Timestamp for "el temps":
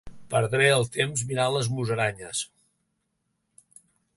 0.77-1.25